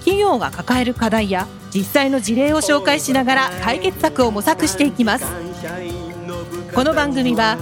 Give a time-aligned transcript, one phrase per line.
[0.00, 5.24] 企業が抱える課題や実際の事例を紹介しながら解決策を模索していきます。
[6.74, 7.56] この番組は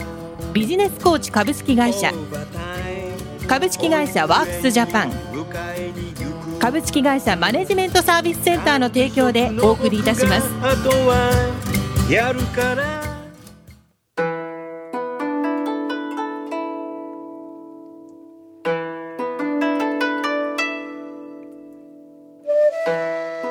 [0.52, 2.12] ビジネスコーチ株式会社
[3.46, 5.12] 株式会社ワークスジャパン
[6.58, 10.48] 株式会社マネジメントサービスセンターの提供でお送りいたします。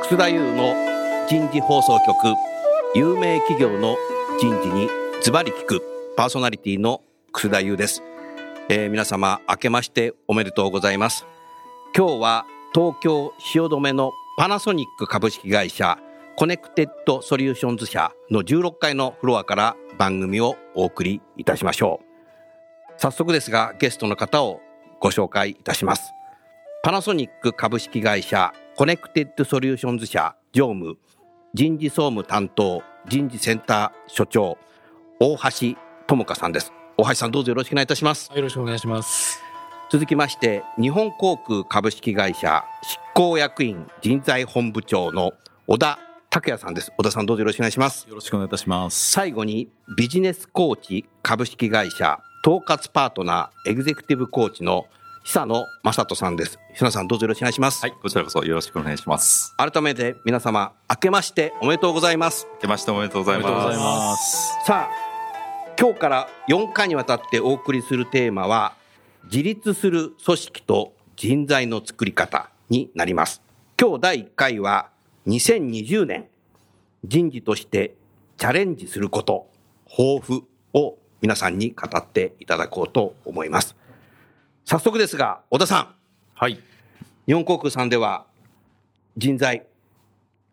[0.10, 0.74] 楠田祐の
[1.28, 2.34] 人事放送局
[2.96, 3.98] 有名企業の
[4.40, 4.88] 人事に
[5.22, 5.82] ズバリ聞く
[6.16, 7.02] パーソナリティの
[7.34, 8.02] 楠田祐です、
[8.70, 11.26] えー皆様明けましておめでとうございます。
[11.94, 16.00] 今日は東京汐留のパナソニック株式会社
[16.38, 22.94] コネクテッドソリューションズ社の16階のフロアから番組をお送りいたしましょう。
[22.96, 24.62] 早速ですがゲストの方を
[25.02, 26.14] ご紹介いたします。
[26.82, 31.00] パナソニック株式会社コネクテッドソリューションズ社常務
[31.56, 34.60] 人事総務担当人事センター所長
[35.20, 35.76] 大橋
[36.06, 39.42] 智香さんです大橋さんどうぞよろしくお願いいたしますよろしくお願いします。
[39.90, 45.32] 続きまして日本航空株式会社執行役員人材本部長の
[45.66, 45.98] 小田
[46.30, 49.10] 拓也さんです小田さんどうぞよろしくお願いしますよろしくお願いいたします。
[49.10, 54.86] 最後にビジネスコーチ株式会社統括パートナーエグゼクティブコーチの
[55.30, 56.58] 久野正人さんです。
[56.74, 59.54] 久野さんどうぞよろしくお願いします、はい、こちらこそよろしくお願いします。
[59.58, 62.48] 改めて皆様明けましておめでとうございます。
[62.54, 64.54] 明けましておめでとうございます。
[64.66, 64.92] さあ
[65.78, 68.78] 今日から4回にわたってお送りするテーマは
[69.26, 73.42] 自立する組織と人材の作り方になります。
[73.78, 74.92] 今日第1回は
[75.28, 76.28] 2020年
[77.04, 77.96] 人事として
[78.38, 79.50] チャレンジすること
[79.90, 80.44] 抱負
[80.74, 83.76] を皆さんに語っていただこうと思います
[84.70, 85.96] 早速ですが小田さん
[86.34, 86.60] はい。
[87.26, 88.26] 日本航空さんでは
[89.16, 89.66] 人材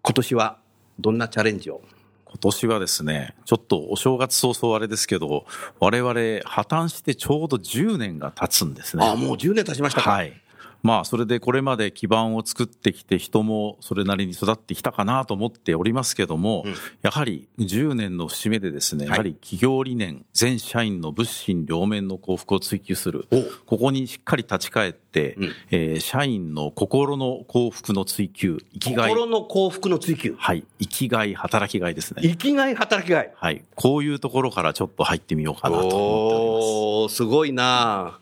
[0.02, 0.58] 今年は
[1.00, 1.82] どんなチャレンジを？
[2.26, 5.46] 今年はですね、ちょっとお正月早々あれですけど、
[5.80, 6.12] 我々
[6.44, 9.04] 破綻してちょうど10年が経つんですね。
[9.04, 10.40] あもう10年経ちましたか、はい。
[10.84, 23.42] まあ、それでこれまで基盤を作ってきて人もそれなりに育ってきたかなと思っておりますけども、うんやはり10年の節目でですね、はいやはり企業理念、全社員の物心両面の幸福を追求するお。
[23.66, 29.10] ここにしっかり立ち返って、うんえー社員の心の幸福の追求、生きがい。
[29.10, 30.64] 心の幸福の追求はい。
[30.80, 32.20] 生きがい、働きがいですね。
[32.22, 33.64] 生きがい働きがいはい。
[33.74, 38.18] こういうところからちょっと入ってみようかなと思っておおーすごいな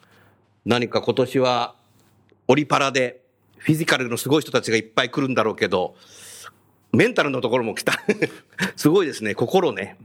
[0.64, 1.74] 何か今年は
[2.52, 3.22] オリパラで
[3.56, 5.94] フィジカルのすごい人たちがいっぱい来るんだろうけど
[6.92, 7.94] メンタルのところも来た。
[8.76, 9.96] すごいですね心ね。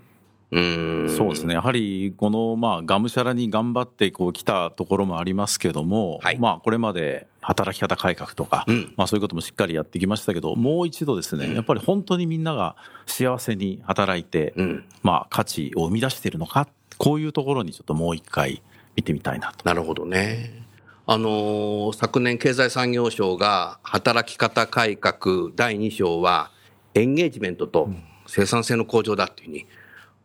[0.52, 1.10] うーん。
[1.10, 1.56] そうですね。
[1.56, 6.40] やはり、この、まあ、がむしゃらに頑張って、こう、来たところもありますけども、はい。
[6.40, 8.94] まあ、これまで働き方改革とか、うん。
[8.96, 14.86] まあ、そういうこともしっかりやってきましたけど、もう一度ですね、やっぱり本当にみんなが幸せに働いて、うん。
[15.04, 18.62] まあ、価値を生み出しているのか、こういうところにちょっともう一回
[18.96, 19.66] 見てみたいなと。
[19.66, 20.67] なるほどね
[21.10, 26.52] あの昨年経済産業省が働き方改革第2章は
[26.96, 27.90] エンゲージメントと
[28.26, 29.66] 生産性の向上だっていうふうに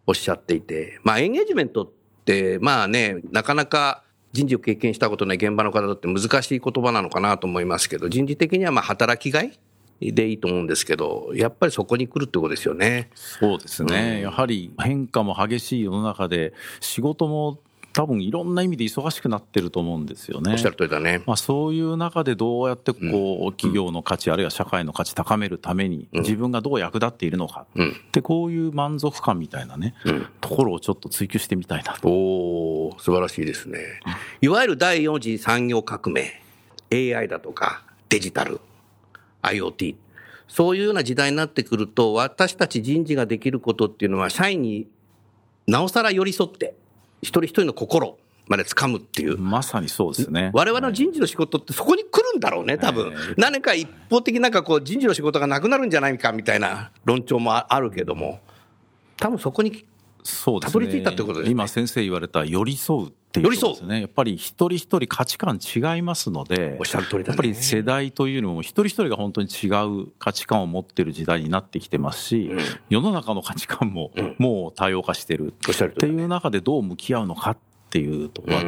[0.09, 1.91] おっしゃっていて、まあエンゲージメントっ
[2.25, 9.57] てまあね、なかなか人事を経験したことない現場の方だって難しい言葉なのかなと思いますけど、人事的にはまあ働きがい
[10.01, 13.09] でいいと思うんですけど、やっぱりそこに来るってことですよね。
[13.15, 17.61] そうですね、やはり変化も激しい世の中で、仕事も
[17.93, 20.53] 多分いろんな意味で忙しくなってると思うんですよね。
[20.53, 21.23] おっしゃる通りだね。
[21.27, 27.91] まあ、そういう中でどうやってこう企業の価値、あるいは社会の価値高めるために、自分がどう役立っているのかうん。
[27.91, 30.27] って、こういう満足感みたいなね、うん。
[30.41, 32.09] ところをちょっと追求してみたいなと。
[32.09, 33.79] おー素晴らしいですね。
[34.41, 36.41] いわゆる第4次産業革命、
[36.93, 38.61] AI だとかデジタル、
[39.43, 39.97] IoT、
[40.49, 44.87] そういうような時代になってくると、私たち人事ができることっていうのは、社員に
[45.67, 46.75] なおさら寄り添って、
[47.23, 49.39] 一人一人の心まで掴むっていう。
[49.39, 50.51] まさにそうですね。
[50.53, 53.35] 我々の人事の仕事ってそこに来るんだろうね、多分ええ。
[53.37, 58.41] 何か一方的なんかこう人事の仕事がなくなるんじゃないかみたいな論調もあるけども、
[59.17, 59.87] 多分そこに
[60.25, 60.73] そうですね。
[60.73, 64.01] たどり着いたってことですね今先生言われた寄り添うっっていうことですね。
[64.03, 69.69] やっぱり一人一人価値観違いますので、おっしゃる通りだねやっぱり世代というのも一人一人が本当に違
[70.03, 72.51] う価値観を持ってる時代になってきてますし、
[72.91, 77.57] 世の中の価値観ももう多様化してるおっていう中でどう向き合うのかっ
[77.89, 78.63] ていうところは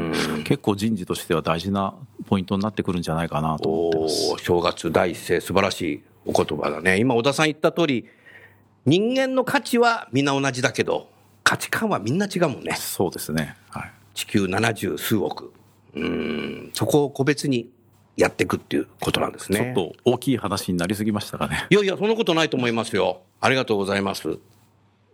[0.44, 1.94] 結構人事としては大事な
[2.26, 4.44] ポイントになってくるんじゃないかなと思ってます。
[4.44, 6.99] 正月第一声素晴らしいお言葉だね。
[6.99, 8.06] 今、小田さん言った通り、
[8.87, 11.10] 人間の価値はみんな同じだけど、
[11.43, 12.75] 価値観はみんな違うもんね。
[12.76, 13.56] そうですね。
[13.69, 13.93] はい。
[14.14, 15.52] 地球70数億。
[15.94, 17.70] うん、そこを個別に
[18.16, 19.58] やっていくっていうことなんですね。
[19.58, 21.66] ちょっと大きい話になりすぎましたかね。
[21.70, 23.22] いやいや、そんなことないと思いますよ。
[23.40, 24.38] ありがとうございます。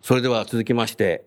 [0.03, 1.25] それでは続きまして、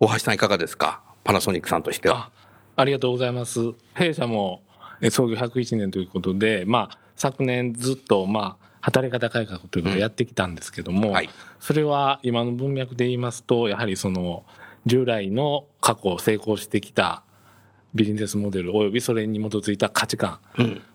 [0.00, 1.02] 大橋さんいかがですか？
[1.24, 2.16] パナソニックさんとしては。
[2.16, 2.30] あ
[2.76, 3.60] ありがとうございます。
[3.94, 4.62] 弊社も
[5.00, 11.28] え創業101年ということで、まあ、昨年ずっと、まあ、働き方改革ということをやってきたんですけども、はい
[11.60, 14.44] それは今の文脈で言いますと、やはりその、
[14.86, 17.22] 従来の過去成功してきた
[17.94, 20.38] ビジネスモデル及びそれに基づいた価値観、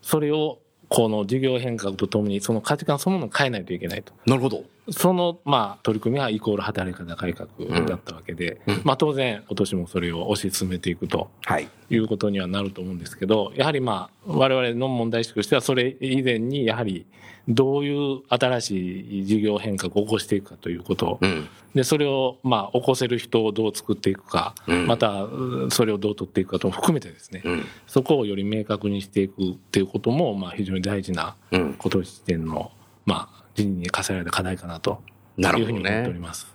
[0.02, 4.14] それをこの事業変革とともにその価値観そのものを変えないといけないと。
[4.26, 4.64] なるほど。
[4.90, 7.48] その、まあ、取り組みはイコール働き方改革
[7.86, 11.68] だったわけで、まあ当然今年もそれを推し進めていくとはい。
[11.90, 17.06] いうことにはなると思うんですけど、やはりまあ、我々の問題意識としては、それ以前に、やはり、
[17.48, 21.48] どういう新しい事業変革を起こしていくかということ、うん。
[21.74, 24.54] で、それをまあ、起こせる人をどう作っていくか、
[24.86, 27.66] また、うそれをどう取っていくかとも含めてですね、ん。
[27.88, 31.74] そこをより明確にしていくっていうことも、まあ、非常に大事な、うん。
[31.76, 32.72] 今年点の、
[33.08, 35.02] まあ、人事に課せられた課題かなと、
[35.38, 36.54] なるほどねいうふうに思っております。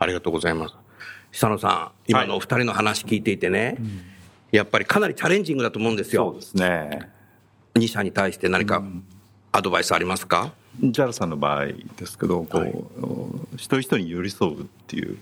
[0.00, 0.74] ありがとうございます。
[1.30, 3.78] 久野さん、今のお二人の話聞いていてね、
[4.50, 6.32] やっぱりかなりチャレンジングだと思うんですよ。
[6.32, 7.08] そうですね。
[7.74, 8.82] 2社に対して何か
[9.52, 11.66] アドバイスありますか、JAL さんの場合
[11.96, 15.16] ですけど、こう、一人一人に寄り添うっていう。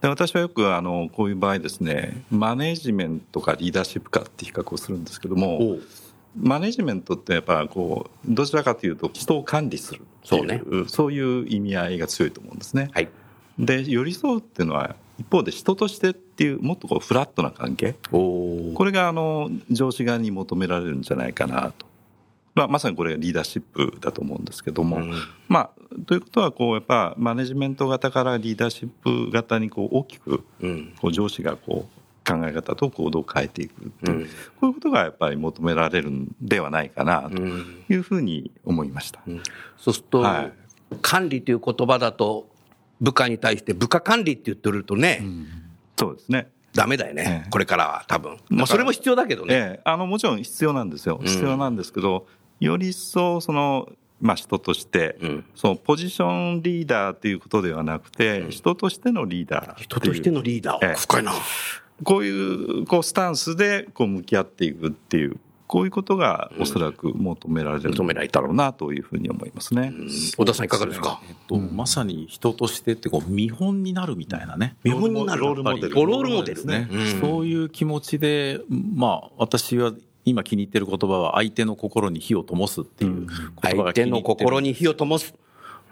[0.00, 5.82] で私はよくあのこういう場合ですね、マネジメントかリーダーシップかって比較をするんですけどおもう、
[6.36, 12.90] マネジメントってやっぱこう、どちらかというと人を管理するそうねそういう意味合いが強いと思うんですね。
[12.92, 13.08] はい。
[13.58, 17.94] で、寄り添うっていうのは、一方で人としてっていう、もっとこうフラットな関係。
[18.12, 21.86] おこれがあの上司側に求められるんじゃないかなと。
[22.54, 25.12] まあ、まさにこれがリーダーシップだと思うんですけども、うん
[25.46, 25.70] まあ、
[26.06, 30.94] ということはこうやっぱマネジメント型からリーダーシップ型にこう大きくうん。
[30.98, 34.24] こう上司がこう考え方と行動を変えていくっていう、うん。
[34.24, 34.30] こ
[34.62, 37.84] ういうことがやっぱり求められるんではないかなとうん。
[37.88, 39.20] いうふうに思いました。
[39.76, 40.52] そうすると、はい。
[41.02, 42.48] 管理という言葉だと、
[43.00, 45.22] 部下に対して部下管理って言ってるとね、
[45.96, 46.48] そうですね。
[46.74, 47.50] ダメだよね、ええ。
[47.50, 48.36] これからは多分。
[48.36, 49.54] らまあそれも必要だけどね。
[49.54, 52.26] ええ、あのもちろん必要なんですよ、必要なんですけど、
[52.60, 53.88] より一層その、
[54.20, 55.44] まあ、人として、うん。
[55.54, 60.94] そのポジションリーダーということではなくて、人としてのリーダー人としてのリーダー、ええ。
[60.94, 61.32] 深いな。
[62.04, 69.92] こういうこうスタンスでこう向き合っていくっていう、こういうことがおそらく求められる求められんだろうなというふうに思いますね。
[70.36, 71.20] 小田さんいかがですか？
[71.28, 74.76] えっと、まさに人としてってこう見本になるみたいなね。
[74.84, 75.94] 見本になるロールモデル。
[75.94, 77.20] ロールモデルですね、うん。
[77.20, 79.92] そういう気持ちで、まあ、私は
[80.24, 85.34] 今気に入ってる言葉は相手の心に火を灯すっていう言葉相が気に入ってる手の心に火を灯す。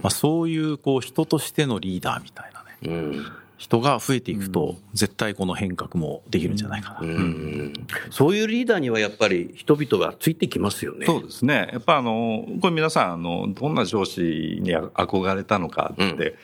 [0.00, 3.18] まあ、そういうこう人としてのリーダーみたいなね。
[3.56, 7.00] うん人が増えていくと、絶対この変革もできるんじゃないかな。
[7.02, 7.72] うん
[8.10, 11.06] そういうリーダーにはやっぱり人々がついてきますよね。
[11.06, 11.68] そうですね。
[11.72, 14.20] やっぱあの、これ皆さん、あの、どんな上司
[14.60, 16.34] に憧れたのかって、うん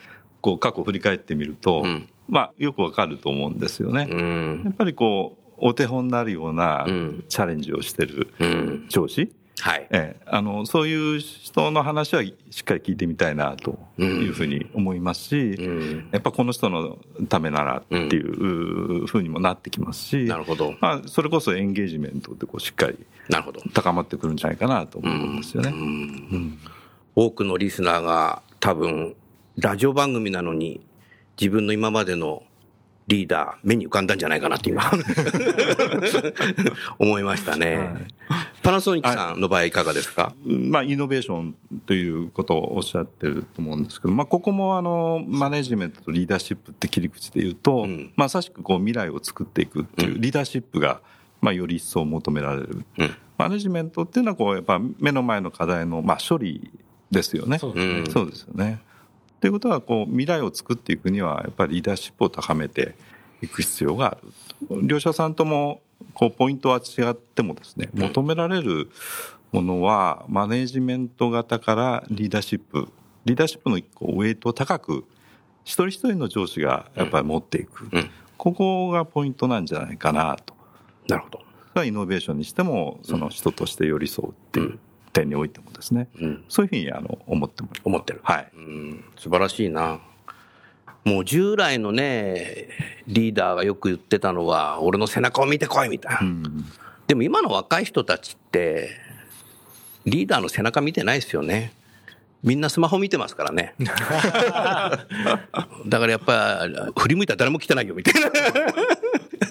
[0.43, 4.09] こう過去振り返ってみると、うんまあよくわかると思うんですよね。
[4.11, 9.87] うんやっぱりこう、お手本になるようなうんチャレンジをしてるうん上司、はい。
[9.91, 16.99] ええ、あの、そういう人の話はしっかり聞いてみたいなというふうに思いますし、うんやっぱこの人の
[17.29, 20.75] ためならっていうふうにもなってきますし、なるほど。
[20.81, 22.97] まあ、それこそエンゲージメントってこうしっかり。
[23.73, 25.73] 高まってくるんじゃないかなと思うんですよね。
[27.15, 29.15] 多くのリスナーが多分、
[29.57, 30.81] ラジオ番組なのに、
[31.41, 32.43] 自分の今までの
[33.11, 34.89] リーダー、目に浮かんだんじゃないかなって今、
[36.99, 38.07] 思いましたね。
[38.63, 48.13] パナソニックさんの場合いかがですか、まあ、イノベーションということをおっしゃってると思うんですけど、まあ、ここもあの、マネジメントとリーダーシップって切り口で言うと、ん。
[48.15, 51.01] まさしくこう未来を作っていくっていうリーダーシップが、
[51.41, 52.85] まあ、より一層求められる。
[52.99, 53.15] うん。
[53.39, 56.71] マネジメントっていうのは、こう、やっぱ目の前の課題の、まあ、処理
[57.11, 57.59] ですよね。
[57.59, 58.05] そうですね。
[58.09, 58.81] そうですよね。
[59.41, 62.95] ということは、こう、未来を作っていくには、やっぱりリーダーシップを高めて
[63.43, 64.19] いく必要があ
[64.71, 64.87] る。
[64.87, 65.81] 両者さんとも、
[66.15, 68.91] こう、ポイントは違ってもですね、求められる
[69.53, 72.89] ものは、マネジメント型からリーダーシップ、
[73.25, 75.05] リーダーシップのこうウェイトを高く、
[75.65, 77.89] 一人一人の上司がやっぱり持っていく。
[77.93, 80.55] うんここがポイントなんじゃないかなと
[81.09, 81.29] なるほ
[81.75, 81.85] ど。
[81.85, 84.79] イノベーションにしても、その人として寄り添うっていう
[85.13, 86.45] 点においてもですね、うん。
[86.49, 88.21] そういうふうにあの思っても思ってる。
[88.23, 88.49] はい。
[88.55, 89.05] うん。
[89.19, 90.01] 素晴らしいな。
[91.05, 92.69] もう従来のね、
[93.07, 96.19] リーダーがよく言ってたのは、俺の背中を見てこいみたいな。
[96.21, 96.65] うん
[97.11, 98.91] でも今の若い人たちって、
[100.07, 101.73] リーダーの背中見てないですよね。
[102.41, 103.75] みんなスマホ見てますからね。
[103.83, 105.07] だか
[105.89, 108.31] らやっぱ、振り向いたら誰も来てないよみたいな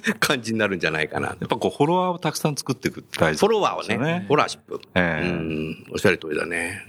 [0.19, 1.27] 感じになるんじゃないかな。
[1.29, 4.81] やっぱこうフォロワーをたくさん作っていくって大事フォロワーをね、フォロワーシップ。
[4.95, 6.81] ええうん、おっしゃる通りだね。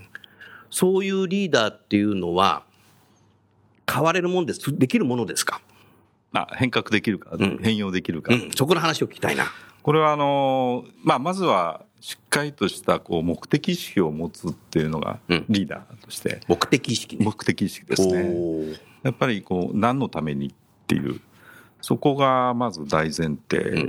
[0.70, 2.62] そういうリーダーっていうのは、
[3.92, 5.60] 変われるもんです、できるものですか？
[6.32, 9.46] まあ、変革できるか、ん変容できるか、うん、そこの話を聞きたいな。
[9.82, 17.24] これはあの、まあ、まずはしっかりとしたこう目的意識を持つっていうのがうんリーダーとして目的意識ね。
[17.24, 18.78] 目的意識ですね。
[19.02, 20.52] やっぱりこう何のためにっ
[20.86, 21.20] ていう
[21.80, 23.88] そこがまず大前提、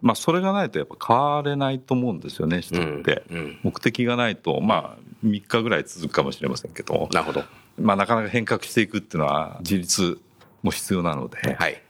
[0.00, 7.44] まあそれがないとやっぱ変われないと思うんですよね人って、うんうん目的がないとまあ3日ぐらい続くかもしれませんけど、なるほど。
[7.78, 10.18] まあなかなか変革していくっていうのは自立
[10.62, 11.82] も必要なので、はい。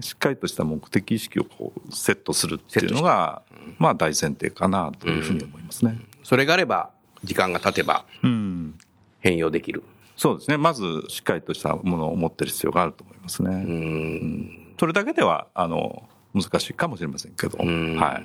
[0.00, 3.42] しっかりとした目的意識をこうセットするっていうのが、
[3.78, 5.98] まあ大前提かなというふうに思いますね。
[6.22, 6.90] それがあれば、
[7.24, 8.78] 時間が経てばうん。
[9.20, 9.84] 変容できる。
[10.16, 10.56] そうですね。
[10.56, 13.50] まずしっかりとしたものを持ってる必要があると思いますね。
[13.50, 14.61] うん。
[14.82, 18.22] それだけでは、あの、難しいかもしれませんけど、んはい。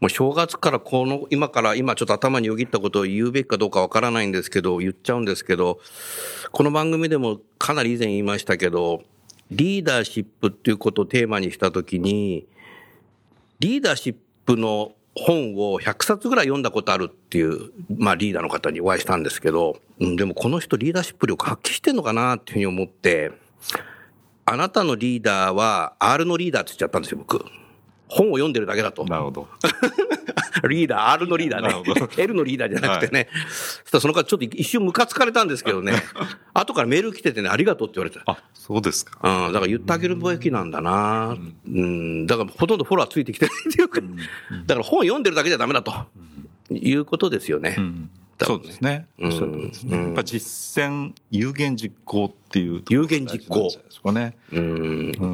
[0.00, 5.80] もう正月からこの、今から、今ちょっと頭によぎったことを言うべきかどうかわからないんですけど、言っちゃうんですけど、
[6.52, 9.02] この番組でもかなり以前言いましたけど、
[9.50, 12.46] リーダーシップっていうことをテーマにしたときに、
[13.58, 23.32] リーダーシップの本を100冊ぐらい読んだことあるっていう、まあリーダーの方にお会いしたんですけど、うん、でもこの人リーダーシップ力発揮してんのかなっていうふうに思って、
[24.50, 27.44] あなたのリーダーは R のリーダーって言っちゃったんですよ、僕。
[28.08, 29.04] 本を読んでるだけだと。
[29.04, 29.48] なるほど。
[30.66, 32.08] リーダー、R のリーダーね。
[32.16, 33.28] L のリーダーじゃなくてね。
[33.50, 36.02] そしたらその方ちょっと一瞬ムカつかれたんですけどね。
[36.54, 38.20] 後からメール来ててね、ありがとうって言われて。
[38.24, 39.18] あ、そうですか。
[39.22, 41.36] うん、だから言ってあげるべきなんだな、
[41.66, 44.00] うん、だからほとんどフォロワーついてきてないっていうか、
[44.66, 45.92] だから本読んでるだけじゃダメだと、
[46.70, 47.76] いうことですよね。
[47.76, 49.96] うん多分ねそうですね。
[49.96, 52.82] やっぱ実践、有言実行っていう。
[52.88, 53.68] 有言実行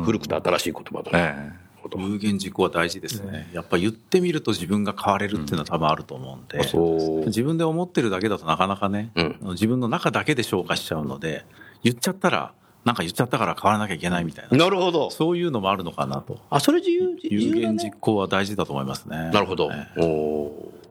[0.05, 1.53] 古くて新しい言葉だね。
[1.61, 1.65] え
[1.97, 3.51] 有言実行は大事ですね。
[3.53, 7.27] やっぱ言ってみると自分が変われるっていうのは多分あると思うんで。
[7.27, 11.45] 自分で思ってるだけだとなかなかね、うん自分の中だけで消化しちゃうので、
[11.83, 15.11] 言っちゃったら、なんか言っちゃったから変わらなきゃいけないみたいな、なるほど。
[15.11, 16.39] そういうのもあるのかなと。
[16.51, 19.31] あ、それ自由、自有由だ言ね実行は大事だと思いますね。
[19.33, 19.71] なるほど。
[19.73, 20.84] ええおー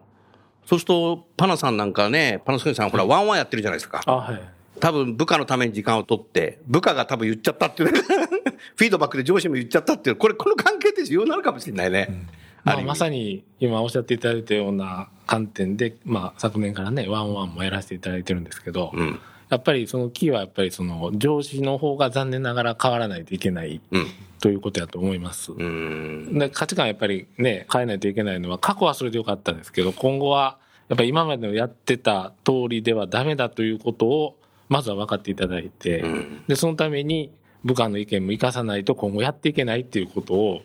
[0.65, 4.01] そうすると、パナさんなんかね、パナソニックさんほら、ワンワンやってるじゃないですか。
[4.05, 4.41] あ、はい。
[4.79, 7.99] 多分部下のために時間を取って、部下が多分言っちゃったっていうね、
[8.75, 12.27] フィードバックで上司も言っちゃったっていう、これ、この関係って重要なのかもしれないね。
[12.63, 19.19] まあ、ある意味まさに今おっしゃっていただいたような観点で、まあ、昨年からね、ワンワンもやらせていただいてるんですけど、うん。
[19.49, 24.07] やっぱりそのキーはやっぱりその上司の方が残念ながら変わらないといけないうん。
[24.43, 25.53] ということやと思います。
[25.53, 26.37] うん。
[26.37, 30.57] で価値観やっぱりね、変えないといけないのは、過去はそれでよかったんですけど、今後は、
[30.89, 36.43] やっぱり今までのやってた通りではダメだということを、まずは分かっていただいて、うん。
[36.45, 37.31] で、そのために
[37.63, 40.61] 部下の意見も生かさないと今後やっていけないっていうことを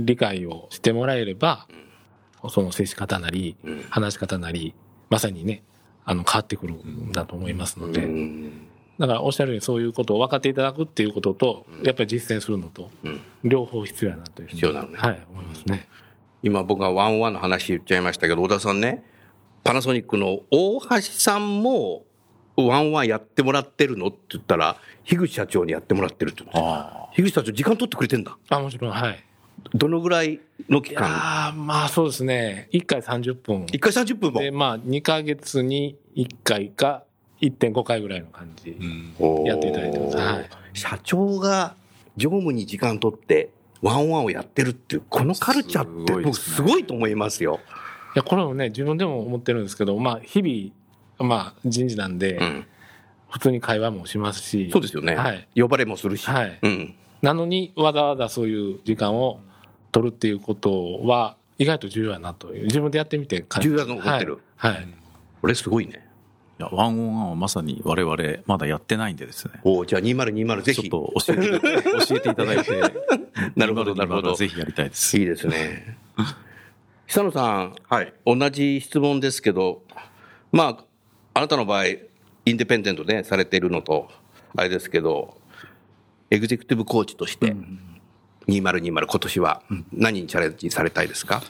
[0.00, 1.68] 理解をしてもらえれば、
[2.50, 3.56] その接し方なり、
[3.88, 4.74] 話し方なり、
[5.10, 5.62] まさにね、
[6.04, 8.66] あの、変わってくるんだと思いますので、うん
[8.98, 12.90] だからおっしゃるようにそういうことを分かっていただくっていうことと、やっぱり実践するのと、
[13.42, 15.88] 両方必要やなというふうに必要なのねはい、思いますね。
[16.42, 19.04] 今僕がワンワンの話言っちゃいましたけど、小田さんね、
[19.64, 22.04] パナソニックの大橋さんも、
[22.56, 26.52] ワンワンやってもらってるのって言ったら、樋口社長にやってもらってるって言
[27.14, 28.36] 樋口社長時間取ってくれてんだ。
[28.50, 29.24] あ、もちろん、はい。
[29.74, 31.06] どのぐらいの期間？
[31.08, 32.68] ああ、まあそうですね。
[32.72, 33.64] 1回30分。
[33.66, 34.40] ?1 回30分も。
[34.40, 37.04] で、まあ2ヶ月に1回か
[37.42, 38.76] 1.5回ぐらいの感じ。
[39.44, 41.74] やっていただいてますはい社長が
[42.16, 43.50] 常務に時間取って、
[43.82, 47.60] ワンワンをやってるっていう、このカルチャーって僕すごいと思いますよ。
[48.14, 52.66] いや、これもね、自分でも思ってるんですけど、まあ日々、まあ人事なんで、うん。
[53.30, 54.70] 普通に会話もしますし。
[54.70, 55.16] そうですよね。
[55.16, 55.48] はい。
[55.56, 56.26] 呼ばれもするし。
[56.26, 56.94] はいうん。
[57.22, 59.40] なのに、わざわざそういう時間を
[59.90, 62.64] 取るっていうことは、意外と重要やなという。
[62.64, 64.72] 自分でやってみて感じ重要だと思ってるはい。
[64.72, 64.88] はい
[65.40, 66.06] これすごいね。
[66.62, 68.16] いやワンオンワンはまさに我々
[68.46, 69.54] まだやってないんでですね。
[69.64, 70.82] おおじゃあ2020ぜひ。
[70.82, 71.60] ちょっと教えて、
[72.06, 72.80] 教えていただいて、
[73.56, 75.18] なるほどなるほどぜひやりたいです。
[75.18, 75.98] いいですね。
[77.08, 78.12] 久野さん、はい。
[78.24, 79.82] 同じ質問ですけど、
[80.52, 80.84] まあ、
[81.34, 81.98] あなたの場合、イ
[82.46, 84.08] ンディペンデントでされているのと、
[84.54, 85.36] あれですけど、
[86.30, 87.56] エグゼクティブコーチとして、
[88.46, 91.42] 2020今年は何にチャレンジされたいですか、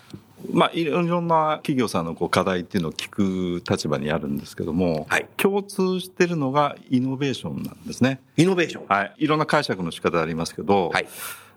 [0.50, 8.20] まあ、いろいろんな企業さんのこう課題っていうのを聞く立場にあるんですけども、はい共通してるのがイノベーションなんですね。
[8.36, 8.86] イノベーション。
[8.86, 9.14] はい。
[9.18, 11.08] いろんな解釈の仕方ありますけど、はい。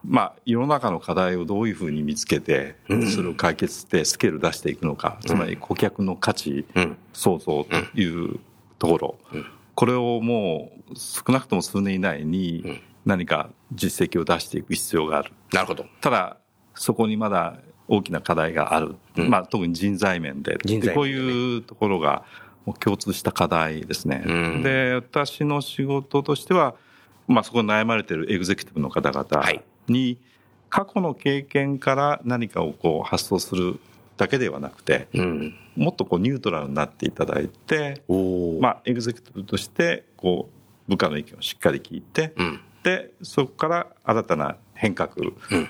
[0.04, 2.76] まあ、世の中の課題をどういうふうに見つけて、
[3.14, 8.40] それを解決してスケール出していくのか、つまり顧客の価値、うん創造という
[8.78, 9.16] ところ、
[9.76, 15.32] これをもう少なくとも数年以内に何か実績を出していく必要がある。
[15.54, 15.86] なるほど。
[16.02, 16.38] ただ、
[16.76, 18.96] そこにまだ大きな課題がある。
[19.18, 20.58] うんまあ、特に人材面で。
[20.64, 22.24] 人材面でねでこういうところが
[22.80, 24.24] 共通した課題ですね。
[24.26, 26.76] うんで、私の仕事としては、
[27.28, 30.18] まあ、そこに悩まれているエグゼクティブの方々はいに、
[30.70, 33.80] 過去の経験から何かをこう発想する
[34.18, 35.56] だけではなくて、うん。
[35.76, 38.02] もっとこうニュートラルになっていただいて。
[38.60, 40.50] まあ、エグゼクティブとして、こ
[40.88, 42.60] う、部下の意見をしっかり聞いて、うん。
[42.84, 45.16] で、そこから新たな変革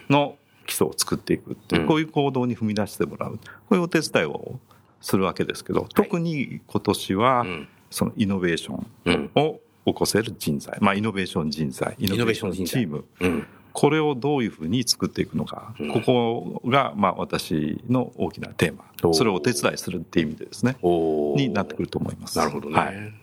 [0.09, 3.37] の基礎を作っていくっていう、うんこういう行動に踏み出してもらう。
[3.37, 3.39] こ
[3.71, 4.59] ういうお手伝いを
[5.01, 13.47] するわけですけど、特に今年はうん、そのイノベーショうんンを起こせる人材、まあ、イノベーション人材、イノベーションチーム、うん。
[13.71, 19.13] これをどういうふうに作っていくのか、うんここが、まあ、私の大きなテーマ。
[19.13, 21.35] それをお手伝いするっていう意味でですね、おお。
[21.35, 22.37] になってくると思います。
[22.37, 22.75] なるほどね。
[22.75, 23.13] はい。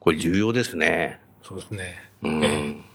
[0.00, 1.20] これ重要ですね。
[1.42, 1.96] そうですね。
[2.22, 2.44] うん。
[2.44, 2.90] ええ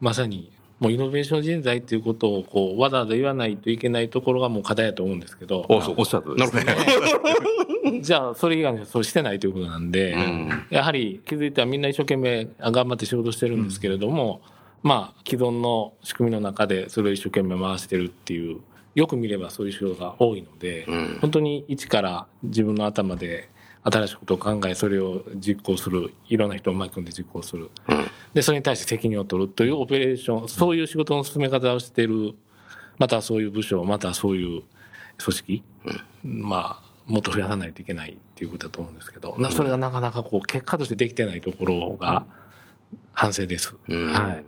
[0.00, 6.64] まさに、もうイノベーション人材っていうことを、こう、わざわざ言わないといけないところがもう課題だと思うんですけど、おそうおっしゃるなるほね。
[7.92, 8.00] ど。
[8.00, 14.40] じゃあ、それ以外にそうしてないということなんで、うんやはり気づいたらみんな一生懸命頑張って仕事してるんですけれども、
[14.82, 18.60] まあ、既存の仕組みの中でそれを一生懸命回してるっていう、
[18.94, 23.50] よく見ればそういう仕事が多いので、うん本当に一から自分の頭で
[23.82, 27.70] 新しいことを考え、それを実行する、いろんな人を巻き込んで実行する。
[27.88, 32.34] うんで、それに対して責任を取るというオペレーション、そういう仕事の進め方をしている、
[32.98, 34.62] またそういう部署、またそういう
[35.18, 35.62] 組織、
[36.22, 42.24] まあ、もっと増やさないといけないっていうことだと思うんですけど、なそれがなかなかこう、結果としてできてないところが
[43.12, 43.74] 反省です。
[43.88, 44.44] うんはい。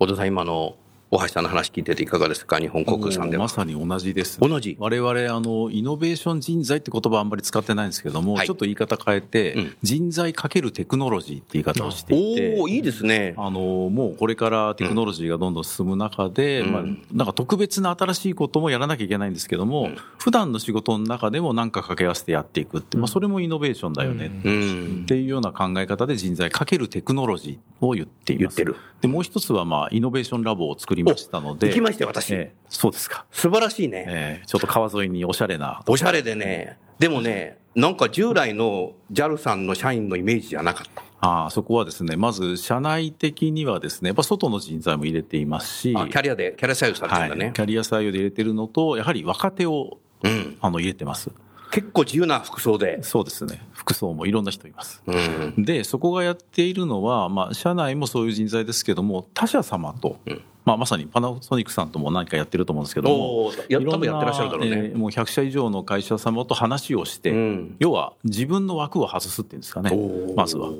[0.00, 0.76] 小田さん、今の
[1.08, 2.58] 大橋さんの話聞いてていかがですか？
[2.58, 3.44] 日本航空さんでは。
[3.44, 4.40] まさに同じです。
[4.40, 13.34] 同じ我々、あの、イノベーション人材って言葉はあんまり使ってないんですけども、はいちょっと言い方変えて、うん人材かけるテクノロジーって言い方をしていて、おおいいですね。
[13.36, 24.32] あの、もうこれからテクノロジーがどんどん進む中で、うんまあ、なんか特別な新しいこともやらなきゃいけないんですけども、うん普段の仕事の中でも何か掛け合わせてやっていくって、まあ、それもイノベーションだよね。
[24.44, 25.06] うんっ。
[25.06, 28.56] ていうような考え方で人材かけるテクノロジーを言っています。
[28.56, 31.68] 言ってるで、もう一つは、まあ、イノベーションラボを作りましたので。
[31.68, 32.34] 行きましたよ、私。
[32.34, 33.24] ええそうですか。
[33.30, 34.04] 素晴らしいね。
[34.08, 35.82] ええちょっと川沿いにおしゃれな。
[35.86, 36.78] おしゃれでね。
[36.98, 41.02] でもね、なんか従来の JAL さんの社員のイメージじゃなかった。
[41.20, 47.62] ああ、そこはですね、まず社内的にはですね、やっぱ外の人材も入れていますし、あキャリアで、キャリア採用されてるんだはい、ねキ。
[47.62, 50.56] ャリア採用で入れてるのと、やはり若手をうん。
[50.60, 51.30] あの入れてます。
[51.70, 53.02] 結構自由な服装で。
[53.02, 53.60] そうですね。
[53.72, 55.02] 服装もいろんな人います。
[55.06, 55.12] う
[55.60, 55.64] ん。
[55.64, 64.76] で、そこがやっているのは、まあ、社内もそういう人材ですけども、他社様と、うんまあ、まさにパナソニックさんとも何かやってると思うんですけども、や多分やってらっしゃるだろうね。
[64.76, 67.76] えーもう100社以上の会社様と話をして、うん。
[67.78, 69.90] 要は自分の枠を外すっていうんですかね
[70.34, 70.70] まずは。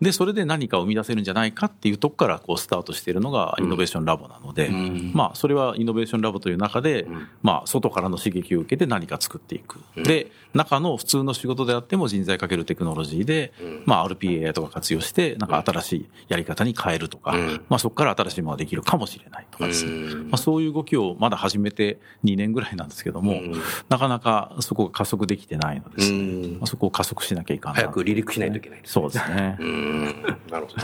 [0.00, 5.12] で、それで何かを生み出せるんじゃないかっていうとこからこうスタートしているのがイノベーションラボなので、ん。
[5.14, 7.28] まあ、それはイノベーションラボという中で、ん。
[7.42, 9.80] まあ、外からの刺激を受けて何か作っていく。
[9.96, 13.52] で、中の普通の仕事であっても人材かけるテクノロジーで、
[13.84, 17.64] まあ、RPA とか活用して、なんか新しいやり方に変えるとか、うん。
[17.68, 19.86] まあ、そこから新しいものができるかもしれないとかです。
[19.86, 19.92] ね。
[19.92, 20.22] うん。
[20.24, 23.54] まあ、そういう動きをまだ始めて2年ぐらいなんですけども、うん。
[23.88, 26.18] なかなかそこが加速できてないのです、ね。
[26.18, 26.52] うん。
[26.54, 27.80] まあ、そこを加速しなきゃいかんな。
[27.80, 29.56] 早く離陸しないといけないですそうですね。
[29.86, 30.04] うん。
[30.50, 30.82] なるほどね。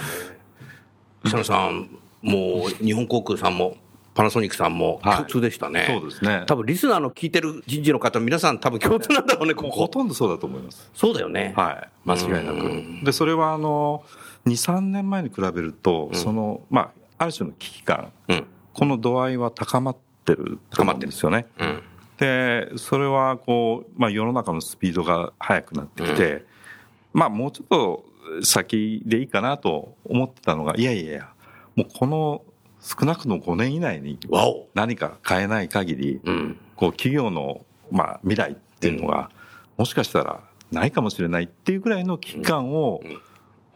[1.25, 1.89] 草野さん、
[2.21, 3.77] もう日本航空さんも、
[4.15, 5.87] パナソニックさんもはい共通でしたね。
[5.89, 6.45] そうですね。
[6.47, 9.89] 多分リスナーの聞いてる人事の方、皆さん多分共通なんだろうね、こほこ。
[9.89, 10.91] とんどそうだと思います。
[10.95, 11.55] そうだよね。
[11.57, 11.89] はい。
[12.05, 13.05] 間違いなく。
[13.05, 14.05] で、それはあの、
[14.47, 18.47] 2、3年前に比べると、その、まあ、ある種の危機感、うん。
[18.75, 21.47] この度合いは高まってると思うんですよね。
[21.59, 21.83] うん。
[22.19, 26.45] で、それはこう、まあ世の中のスピードが速くなってきて、
[27.13, 28.05] まあもうちょっと
[28.43, 31.29] 先でいいかなと思ってたのが、いやいやいや、
[31.77, 32.43] もうこの
[32.81, 34.19] 少なくとも5年以内に。
[34.75, 36.57] 何か変えない限り、うん。
[36.77, 39.31] こう企業の、まあ、未来っていうのが、
[39.77, 40.41] もしかしたら
[40.71, 43.21] ないかもしれないっていうぐらいの危機感を、うん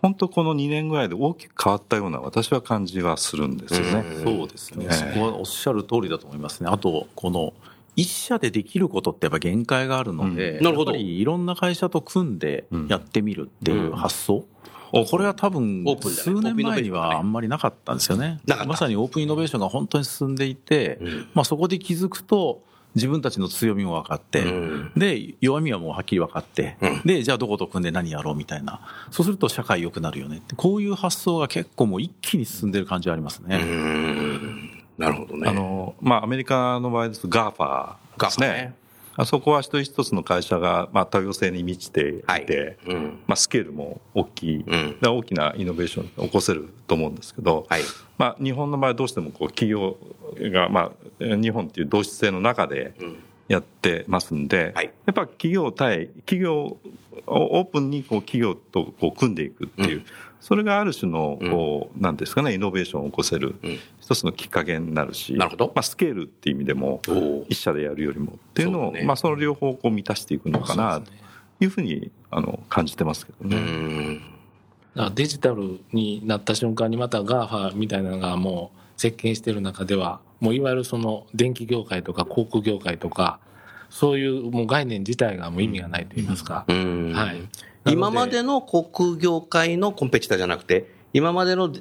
[0.02, 4.04] 本当この2年ぐらいで大きく変わったような私は感じはするんですよね。
[4.22, 6.68] そうですね、ええそこはおっしゃる通りだと思いますね。
[6.70, 7.54] あと、この、
[7.96, 10.64] 一社でできることってやっぱ限界があるので、うん。
[10.64, 10.92] なるほど。
[10.92, 14.44] やっぱりいろんな会社と組んでやってみるっていう発想、
[14.92, 18.38] これは多分数年前にはあんまりなかったんですよね。
[18.66, 21.00] まさにオープンイノベーションが本当に進んでいて、
[21.34, 22.62] まあ、そこで気づくと
[22.94, 24.92] 自分たちの強みも分かって、うん。
[24.96, 27.02] で弱みはもうはっきり分かって、うん。
[27.04, 28.80] でじゃあどこと組んで何やろうみたいな。
[29.10, 30.54] そうすると社会良くなるよねって。
[30.54, 33.60] こういう発想が結構もう一気に進んでる感じはありますね。
[34.98, 35.48] うんなるほどね。
[35.48, 38.46] あの、まあ、アメリカの場合ですと GAFA ですね。
[38.48, 38.74] ね。
[39.18, 42.76] あそこは一つ一つの会社が、まあ、多様性に満ちていて、はい。
[42.86, 43.04] うん。
[43.26, 44.64] まあ、スケールも大きい、ん。
[45.00, 47.82] で大きなイノベーションを起こせると思うんですけど、はい。
[48.18, 49.96] まあ、日本の場合どうしてもこう企業
[50.52, 53.16] が、まあ、日本っていう同質性の中でん。
[53.48, 54.86] やってますんで、はい。
[55.06, 56.78] やっぱ企業対企業を
[57.26, 60.06] オープンにこう企業とこう組んでいくっていう、うん
[60.46, 63.78] それがある種のこう、なんですかねイノベーションを起こせるうん。
[64.00, 65.72] 一つのきっかけになるし、なるほど。
[65.74, 67.00] まあ、スケールっていう意味でも
[67.48, 71.10] 一社でやるよりもっていうのをまあ、その両方をこう満たしていくのかなと
[71.58, 73.56] いうふうにあの感じてますけどうね。
[73.56, 74.14] ん。
[74.14, 74.28] だか
[74.94, 83.40] らデジタルになった瞬間にまた GAFA みたいなのがもう席巻してる中ではもういわゆるその電気業界とか航空業界とか
[83.90, 87.12] そういうもう概念自体がもう意味がないと言いますか、うん。
[87.12, 87.48] はい
[87.88, 91.72] 今までの航空業界のコンペティターじゃなくて、今までの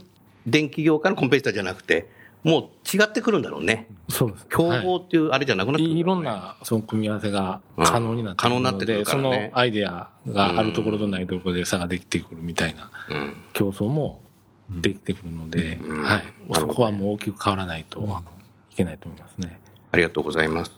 [0.45, 2.09] 電気業界のコンペティターじゃなくて、
[2.43, 3.87] もう違ってくるんだろうね。
[4.07, 4.45] そうです。
[4.47, 5.99] 競合っていうあれじゃなくなってくるい。
[5.99, 8.49] いろんなその組み合わせが可能になってくるうん。
[8.49, 9.49] 可能になってくので、そるからね。
[9.51, 13.33] のアイデアがあるところとないところで差ができてくるみたいなうん。
[13.53, 14.21] 競争も
[14.69, 16.03] できてくるので、うん。
[16.03, 17.99] はい、なるほどそこはもう大きく変わらないと
[18.71, 19.59] いけないと思いますね。
[19.91, 20.71] ありがとうございます。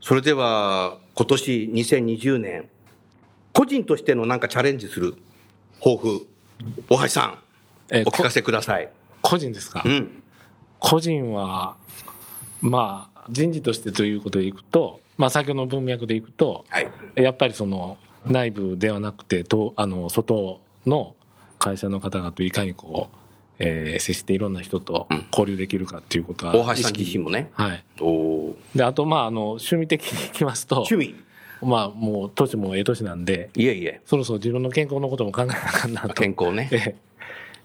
[0.00, 2.68] それでは、今年2020年、
[3.52, 5.14] 個人としてのなんかチャレンジする
[5.78, 6.26] 抱負、
[6.88, 7.38] 大橋さん、
[7.90, 8.88] えーお聞かせください。
[9.22, 10.22] 個人ですか、うん。
[10.78, 11.76] 個人は、
[12.60, 16.88] まあ、人事としてということでいくと、まあ、先ほどの文脈でいくと、はい。
[17.16, 21.14] やっぱりその内部ではなくて、とあの外の
[21.58, 23.16] 会社の方々といかにこう、
[23.58, 27.50] えー接していろんな人と交流できるかっていうことは、大橋さん自身もね。
[27.52, 27.84] はい。
[28.74, 31.14] で、あと、まあ、あの、趣味的にいきますと、趣味。
[31.62, 34.00] まあ、もう、年もええ年なんで、いえいえ。
[34.04, 36.14] そろそろ自分の健康のことも考えなあかんなと。
[36.14, 36.68] 健康ね。
[36.72, 37.10] ええ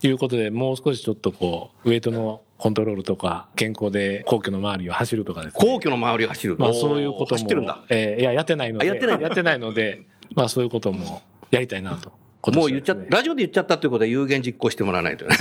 [0.07, 5.59] いうことで、もう少しちょっとこう、ウェイトのコントロールとか、健康で皇居の周りを走るとかですね。
[5.59, 6.57] 皇居の周りを走る。
[6.57, 7.39] まあそういうことも。
[7.39, 7.83] 走ってるんだ。
[7.89, 8.89] ええいや、やってないので。
[8.89, 10.03] あやってないやってないので、
[10.35, 12.11] まあそういうこともやりたいなと。
[12.51, 15.35] もう言っちゃっですねラジオで言っちゃったということは有言実行してもらわないとね。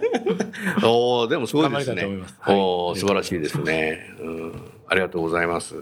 [0.82, 2.36] おおでもすごいです頑張りたいと思いねます。
[2.40, 4.00] はいおお素晴らしいですね。
[4.20, 4.70] うん。
[4.88, 5.74] ありがとうございます。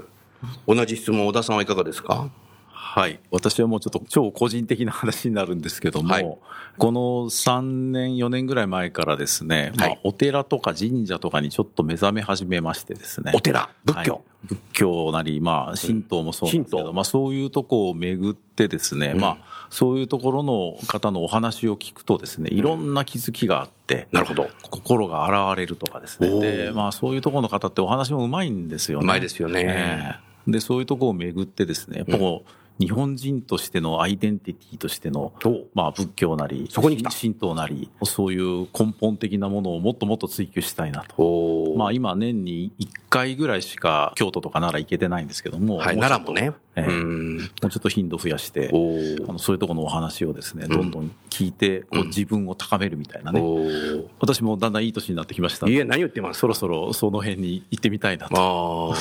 [0.66, 2.30] 同じ質問、小田さんはいかがですか？
[2.72, 3.20] はい。
[3.30, 6.38] 私はもうちょっと超個人的な話になるんですけども、はい
[6.78, 13.32] この3年、4年ぐらい前からですね、まはいあ、お寺とか神社とかにちょっと目覚め始めましてですね。
[13.34, 14.12] お寺、仏教。
[14.14, 24.50] はい仏教なり、まあ、神道もそうなんですけど、まあ、そういうとこを巡ってですね、まあ、そういうところの方のお話を聞くとですね、いろんな気づきがあって、なるほど。
[24.62, 26.40] 心が洗われるとかですね。
[26.40, 29.04] で、まあ、そういうところの方ってお話もうまいんですよね。
[29.04, 41.74] うまいですよねええで、そういうところを巡ってですね、やっぱこう、日本人としてのアイデンティティとしてのお、まあ仏教なり、そこに神道なり、そういう根本的なものをもっともっと追求したいなと。
[41.76, 45.76] まあ今年に1回ぐらいしか京都とか奈良行けてないんですけども。
[45.76, 46.52] はい、も奈良もね。
[46.74, 47.36] ええうん。
[47.36, 48.96] もうちょっと頻度増やして、お
[49.28, 53.40] あのそういうところのお話をですね、どんどん聞いて、こう自分を高めるみたいなね。
[53.40, 56.40] お私もだんだんいい年になってきましたいえ、何言ってます？
[56.40, 58.94] そろそろその辺に行ってみたいなと。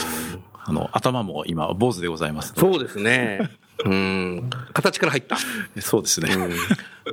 [0.65, 3.50] あの、頭も今、坊主でございますそうですね。
[3.84, 4.50] うん。
[4.74, 5.38] 形から入った。
[5.80, 6.30] そうですね。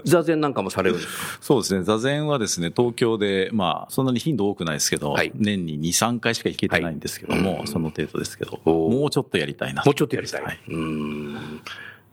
[0.04, 1.38] 座禅なんかもされるんですか？
[1.40, 1.82] そうですね。
[1.82, 9.82] 座禅はですね、東京で、まあ、そんなに頻度多くないですけど、はい年に2、3回しか行けてないんですけども、はいその程度ですけど、もうちょっとやりたいな。
[9.82, 10.42] もうちょっとやりたい。
[10.42, 11.61] はいうん。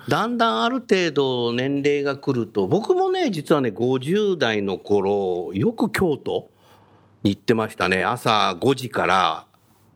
[0.07, 6.49] だんだんある程度年齢が来ると、僕もね、実はね、50代の頃、よく京都
[7.23, 8.05] に行ってましたね。
[8.05, 9.45] 朝5時から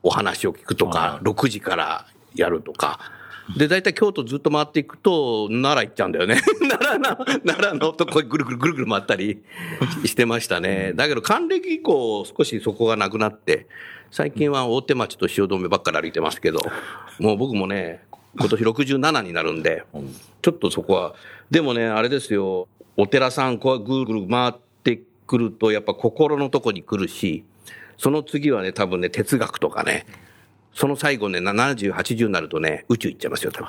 [0.04, 3.00] お話を聞くとかは、6時からやるとか。
[3.58, 6.40] で、大体京都ずっと回っていくと、奈良行っちゃうんだよね。
[6.70, 9.42] 奈良の、奈良のとこぐるぐるぐるぐる回ったり
[10.06, 10.94] してましたね。
[10.94, 13.68] だけど、還暦以降、少しそこがなくなって、
[14.12, 16.60] 最近は大手町と汐留ばっかり歩いてますけど、
[17.20, 18.04] もう僕もね、
[18.38, 19.84] 今年67になるんで、
[20.42, 21.16] ちょっとそこは、
[21.50, 27.44] でもね、あれですよ、お寺さん、こうぐるぐる回ってくると、やっぱ心のとこに来るし、
[28.00, 30.06] その次はね、多分ね、哲学とかね、
[30.74, 33.64] その最後ね、70、80になるとね、宇宙行っちゃいますよ、多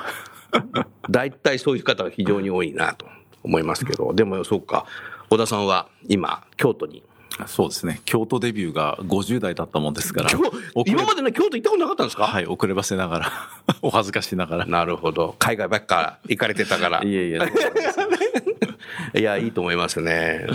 [0.73, 0.85] 分。
[1.11, 3.07] 大体そういう方が非常に多いなと
[3.43, 4.87] 思いますけど、でもそうか、
[5.31, 7.03] 小田さんは今、京都に。
[7.47, 8.01] そうですね。
[8.05, 10.31] 京都デビューが50代だったもんですから、
[10.87, 12.27] 今までね、京都行ったことなかったんですか？
[12.27, 13.33] はい、遅ればせながら、
[13.83, 14.67] お恥ずかしながら。
[14.67, 15.35] なるほど。
[15.41, 17.03] 海外ばっか行かれてたから。
[17.05, 17.33] いえい
[19.15, 20.45] え、いや、いいと思いますね。
[20.49, 20.55] うん。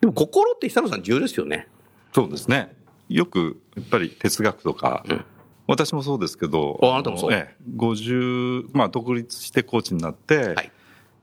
[0.00, 1.66] でも心って久野さん重要ですよね。
[2.12, 2.74] そうですね。
[3.08, 5.24] よく、やっぱり哲学とか、うん
[5.68, 7.32] 私もそうですけど、ああなたもそう？
[7.32, 10.72] ええ、50、まあ、独立してコーチになって、はい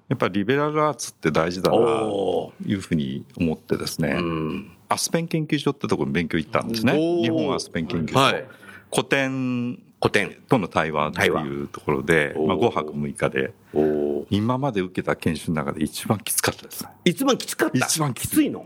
[0.07, 4.71] やっぱりリベラルアーツって大事だな、おというふうに思ってですね、うん。
[4.87, 6.93] アスペン研究所ってところに勉強行ったんですね。
[6.93, 8.17] 日本アスペン研究所。
[8.19, 8.45] はい
[8.91, 10.37] 古典古典。
[10.47, 16.89] との対話っていうところで、まあ、5泊6日で、お今まで受けた研修の中で一番きつかったですね。
[17.05, 17.77] 一番きつかった？
[17.77, 18.65] 一番きついの？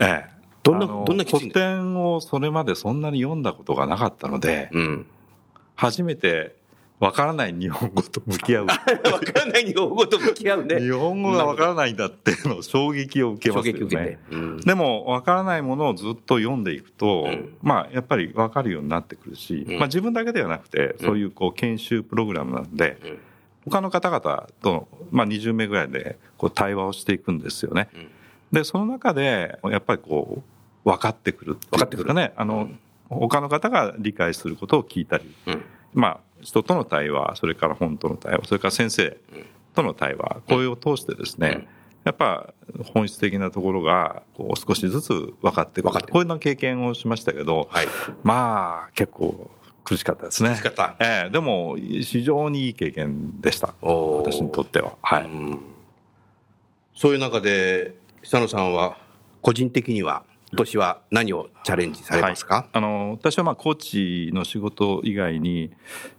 [0.00, 0.33] ええ。
[0.64, 5.06] どんなどんな古典をそれまでそんなに読んだことがなかったので、うん。
[5.76, 6.56] 初めて
[7.00, 8.66] わからない日本語と向き合う。
[8.72, 8.86] わか
[9.40, 10.80] らない日本語と向き合うね。
[10.80, 13.80] 日本語がわからないんだっていうのを衝撃を受け衝ますよね。
[13.80, 14.18] 撃受けて。
[14.30, 23.18] うんでも、わからないものをずっと読んでいくと、うんまあ、やっぱりわかるようになってくるし、うんまあ自分だけではなくて、そういうこう研修プログラムなんで、うん
[23.66, 27.88] 他の方々と、まあ20名ぐらいでこう対話をしていくんですよね。
[27.94, 28.06] うん
[28.54, 30.53] で、その中で、やっぱりこう、
[30.84, 32.32] 分かってくるっていうんですかね。
[32.36, 32.68] あの、
[33.08, 39.16] 他の方が理解することを聞いたり、うんまあ、人との対話、それから本との対話、それから先生
[39.74, 41.68] との対話、これを通してですね、うん
[42.04, 42.52] やっぱ
[42.92, 45.90] 本質的なところがこう少しずつ分かってくる。
[45.90, 47.86] 分かってくるこういうような経験をしましたけど、はい。
[48.22, 49.50] まあ、結構
[49.84, 50.50] 苦しかったですね。
[50.50, 53.74] 苦しかったええでも、非常にいい経験でした。
[53.80, 54.96] 私にとっては。
[55.00, 55.24] はい。
[55.24, 55.60] うん
[56.96, 58.96] そういう中で、久野さんは、
[59.42, 63.74] 個人的には、今年は何をチャレンジされますか、あの私はまあコー
[64.28, 65.70] チの仕事以外に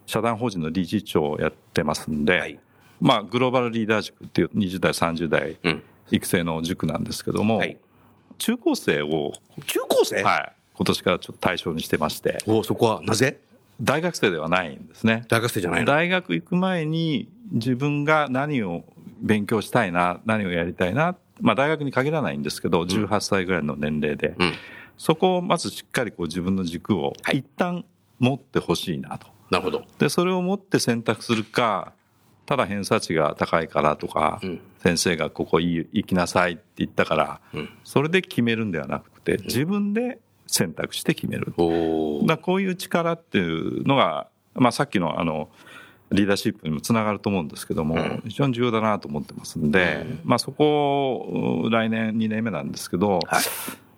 [0.06, 2.60] 社団法人の理事長をやってますんで、はい。
[3.02, 5.84] まあ、グローバルリーダー塾っていう20代30代うん。
[6.12, 7.78] 育成の塾なんですけども、はい。
[8.38, 9.34] 中高生を、
[9.66, 10.24] 中高生？
[10.24, 12.44] はい、今年からちょっと対象にしてまして。
[12.46, 13.40] おそこはなぜ？
[13.82, 15.26] 大学生ではないんですね。
[15.30, 15.88] 大学生じゃないの？
[15.88, 18.84] 大学行く前に自分が何を
[19.20, 24.54] 勉強したいな何をやりたいなまあ大学に限らないんですけど18歳ぐらいの年齢で、うん。
[24.98, 27.86] そこをまずしっかりこう自分の軸をはい一旦
[28.20, 29.28] 持ってほしいなと。
[29.50, 29.84] なるほど。
[30.00, 31.94] で、それを持って選択するか、
[32.46, 41.54] ただ偏差値が高いからとか、うん先生がここい行きなさいって言ったから、うんそれで決めるんではなくて、自分で選択して決める。
[41.58, 45.50] おだこういう力っていうのが、まあさっきのあの、
[46.12, 53.44] リーダーシップにもつながると思うんですけども、うん非常に重要だなと思ってますんで、まあそこを来年2年目なんですけど、はい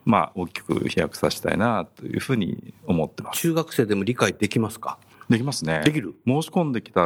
[0.05, 3.41] まあ大きく飛躍させたいなというふうに思ってます。
[3.41, 4.97] 中学生でも理解できますか？
[5.29, 5.81] できますね。
[5.83, 6.15] できる？
[6.25, 7.01] 申し込んできた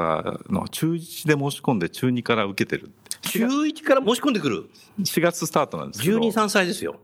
[0.50, 2.92] のは中1で申し込んで中2から受けてる。
[3.22, 6.20] 中1から申し込んでくる？4月スタートなんですけど。
[6.20, 7.00] 12、3歳ですよ。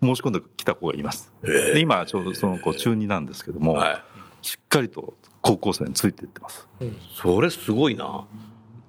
[0.00, 1.30] 申し込んできた子がいます。
[1.42, 4.02] で今ちょうどその子中2なんですけども、は
[4.40, 6.68] しっかりと高校生についていってます。
[6.80, 6.84] い。
[7.14, 8.26] それすごいな。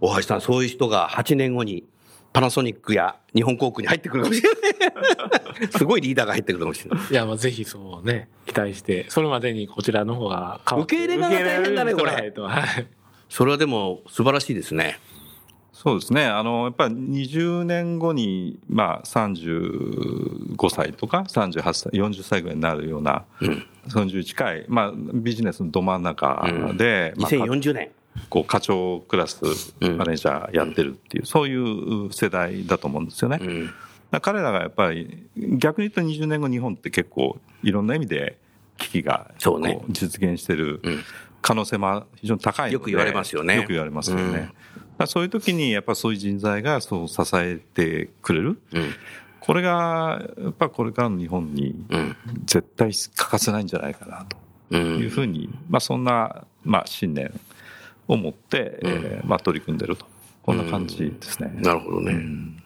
[0.02, 1.86] 大橋さん、そういう人が8年後に
[2.32, 5.72] パナソニックや日本航空に入ってくるかもしれない。
[5.76, 7.08] すごいリーダーが入ってくるかもしれない。
[7.10, 12.88] いや、まあぜひそうね、期待して、それまでにこちらの方が変わって受け入れが大変だねこれないとはい。
[13.30, 15.00] それはでも素晴らしいですね。
[15.82, 16.26] そうですね。
[16.26, 23.66] あの、やっぱり20年後に、まあ35歳とか38歳、40歳ぐらいになるような、うん。
[23.88, 27.92] 30近い、まあビジネスのど真ん中で、まあ2040年。
[28.28, 33.40] こう課長クラスうんマネージャーやってるっていう、そういう世代だと思うんですよね。
[33.42, 33.70] うん。
[34.20, 38.38] 彼らがやっぱり逆に言うと20年後日本って結構いろんな意味で
[38.80, 39.32] 危機が
[39.90, 41.04] 実現してるうん
[41.42, 44.24] 可能性も非常に高いよく言われますよねよく言われますよね。
[44.24, 44.52] うん
[45.08, 48.60] そういう時にやっぱそういう人材がそう支えてくれる。
[48.74, 48.92] うん。
[49.40, 52.18] これがやっぱこれからの日本にうん。
[52.46, 54.36] 絶対欠かせないんじゃないかなと
[54.72, 54.76] う。
[54.78, 57.32] いうんふうに、まあそんな、まあ信念
[58.10, 60.06] を持って、えーまあ取り組んでると。
[60.44, 61.50] こんな感じですね。
[61.62, 62.12] なるほどね。
[62.12, 62.64] うん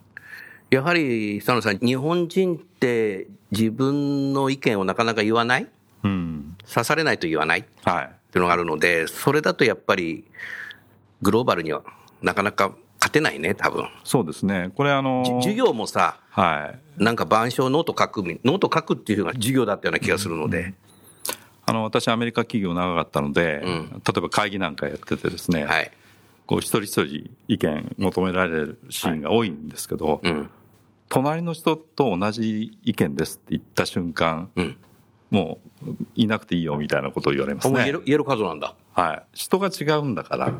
[0.71, 5.67] やはり、佐野さん、日本人って自分の意見をなかなか言わない？
[6.01, 6.57] うん。
[6.67, 7.59] 指されないと言わない？
[7.59, 8.11] っはい。
[8.33, 10.25] ていうのがあるので、それだとやっぱり、
[11.21, 11.83] グローバルには
[12.23, 13.87] なかなか勝てないね、多分。
[14.03, 14.71] そうですね。
[14.75, 17.03] これあのじ授業もさ、はい。
[17.03, 20.73] なんか板書ノート書くみ、ノート書くっていうのが授業だったような気がするので、
[21.65, 25.91] あの、私アメリカ企業長かったので、うん例えば会議なんかやっててですね、はい。
[26.47, 30.49] こう一人一人意見求められるシーンが多いんですけど、うん。
[31.09, 34.77] 隣の人と同じ意見ですって言った瞬間、うん。
[35.33, 38.75] もういなくていいよみたいなことを言われますね言える。、数なんだ。
[38.93, 39.23] はい。
[39.33, 40.53] 人が違うんだから、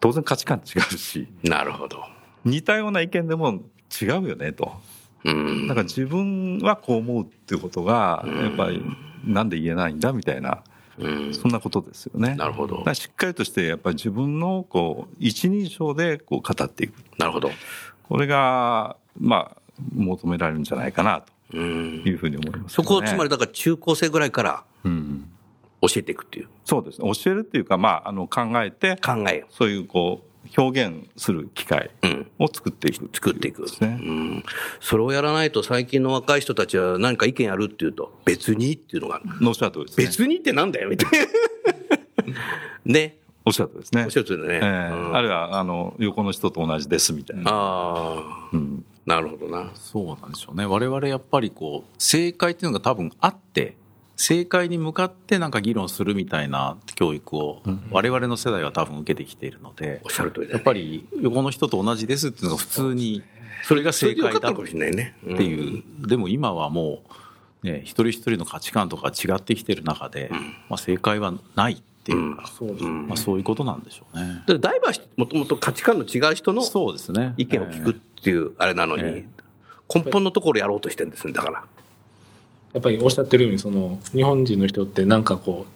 [0.00, 2.02] 当然価値観違うし、なるほど。
[2.44, 3.62] 似たような意見でも
[4.02, 4.72] 違うよねと。
[5.24, 5.68] うん。
[5.68, 8.82] だから自分はこう思うっていうことが、やっぱり
[9.24, 10.64] なんで言えないんだみたいな、
[10.98, 11.32] うん。
[11.32, 12.34] そんなことですよね。
[12.34, 16.94] なるほどしっかりとして、やっぱり自分のこう一人称でこう語っていく。
[17.18, 17.52] なるほど。
[18.08, 19.62] これが、まあ、
[19.94, 21.37] 求められるんじゃないかなとうん。
[21.56, 25.28] いうふうに思います、そこをつまりだから中高生ぐらいからうん、
[25.82, 27.10] 教えていくっていうそうですね。
[27.14, 29.46] 教えるっていうか、まあ、あの、考えて、考えを。
[29.50, 30.28] そういう、こう、
[30.60, 32.30] 表現する機会うん。
[32.38, 33.10] を作っていく。
[33.12, 33.62] 作っていく。
[33.62, 33.98] ですね。
[34.00, 34.44] うん。
[34.80, 39.24] それをやらないと最近の若い人たちは何か意見あるっていうと、別にっていうのがある。
[39.48, 40.06] おっしゃる通りですね。
[40.06, 42.32] 別にってなんだよみたいな。
[42.84, 43.18] ね。
[43.44, 44.04] おっしゃる通りですね。
[44.04, 47.50] おっしゃる通りだねええうんあるいは、あの、横の人と同じですみたいな。
[47.50, 48.67] ああ、うん。
[49.08, 49.70] なるほどな。
[49.74, 50.66] そうなんでしょうね。
[50.66, 53.76] 我々やっぱりこう、正解っていうのが多分あって、
[54.16, 60.50] 正解に向かってなんか議論するみたいな教育を我々の世代は多分受けてきているのでおっ、しゃる通り。
[60.50, 63.22] やっぱり横の人と同じですっていうのが普通に、
[63.62, 64.54] それが正解だっ。
[65.24, 67.02] ていう、でも今はも
[67.62, 70.30] う、ね、一人一人の価値観とか違ってきてる中で、
[70.68, 72.42] まあ正解はないっていうか。
[73.06, 74.42] まあそういうことなんでしょうね。
[74.46, 77.34] でダイバーシティもともと価値観の違う人のそうですね。
[77.36, 79.24] 意見を聞くっていうあれなのに、え
[79.92, 81.64] 根本のところやろうとしてるんですね、だから。
[82.74, 85.72] やっぱりおっしゃってるように、その、日本人の人ってなんかこう、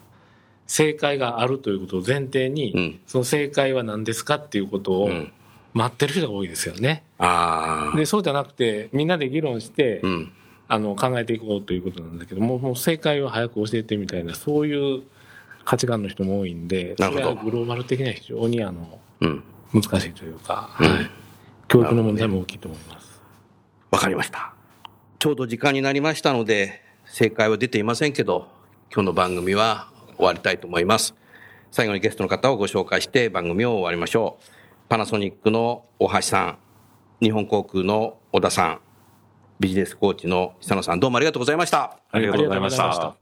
[0.67, 5.33] 正解があるということを前提に、うんその正解は何ですかっていうことをうん
[5.75, 7.03] 待ってる人が多いですよね。
[7.19, 7.97] ああ。
[7.97, 10.33] で、そうじゃなくて、みんなで議論して、うん。
[10.69, 15.03] あの、考えていこうということなんだけども、もう正解を早く教えてみたいな、そういう
[15.65, 19.43] 価値観の人も多いんで、それはグローバル的には非常にあの、うん。
[19.73, 21.11] 難しいというか、うんはい。
[21.73, 23.23] 教育の問題も大きいと思います。
[23.91, 24.55] わかりました。
[25.19, 28.47] ちょうど時間になりましたので、正解は出ていませんけど、
[28.93, 31.15] 今日の番組は終わりたいと思います。
[31.71, 34.45] 最後にゲストの方をご紹介して番組を終わりましょう。
[34.91, 36.59] パナソニックの大橋さん、
[37.23, 38.81] 日本航空の小田さん、
[39.59, 41.97] ビジネスコーチの久野さん、どうもありがとうございました。
[42.11, 43.22] ありがとうございました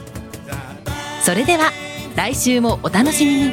[1.23, 1.71] それでは
[2.15, 3.51] 来週もお楽しみに。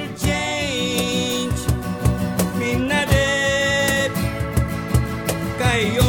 [2.59, 4.11] みんなで
[5.59, 6.03] 変えよ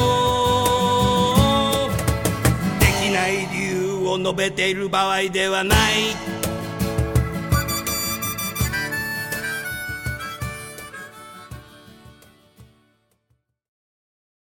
[2.79, 6.38] できない理由を述べている場合ではない。